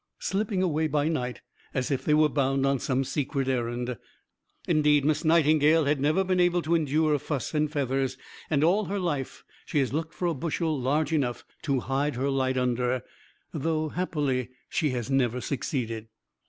slipping 0.17 0.63
away 0.63 0.87
by 0.87 1.07
night, 1.07 1.41
as 1.75 1.91
if 1.91 2.03
they 2.03 2.13
were 2.15 2.27
bound 2.27 2.65
on 2.65 2.79
some 2.79 3.03
secret 3.03 3.47
errand. 3.47 3.99
Indeed, 4.67 5.05
Miss 5.05 5.23
Nightingale 5.23 5.85
has 5.85 5.99
never 5.99 6.23
been 6.23 6.39
able 6.39 6.63
to 6.63 6.73
endure 6.73 7.19
"fuss 7.19 7.53
and 7.53 7.71
feathers," 7.71 8.17
and 8.49 8.63
all 8.63 8.85
her 8.85 8.97
life 8.97 9.43
she 9.63 9.77
has 9.77 9.93
looked 9.93 10.15
for 10.15 10.27
a 10.27 10.33
bushel 10.33 10.75
large 10.81 11.13
enough 11.13 11.45
to 11.61 11.81
hide 11.81 12.15
her 12.15 12.31
light 12.31 12.57
under, 12.57 13.03
though 13.53 13.89
happily 13.89 14.49
she 14.69 14.89
has 14.89 15.11
never 15.11 15.39
succeeded. 15.39 16.07